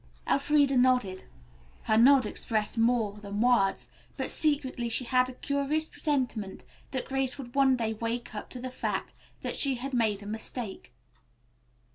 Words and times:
Elfreda 0.27 0.75
nodded. 0.77 1.25
Her 1.83 1.95
nod 1.95 2.25
expressed 2.25 2.75
more 2.75 3.13
than 3.19 3.39
words, 3.41 3.87
but 4.17 4.31
secretly 4.31 4.89
she 4.89 5.03
had 5.03 5.29
a 5.29 5.33
curious 5.33 5.87
presentiment 5.87 6.65
that 6.89 7.05
Grace 7.07 7.37
would 7.37 7.53
one 7.53 7.75
day 7.75 7.93
wake 7.93 8.33
up 8.33 8.49
to 8.49 8.59
the 8.59 8.71
fact 8.71 9.13
that 9.43 9.55
she 9.55 9.75
had 9.75 9.93
make 9.93 10.23
a 10.23 10.25
mistake. 10.25 10.91